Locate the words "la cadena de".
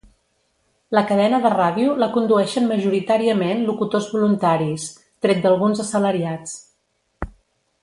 0.97-1.51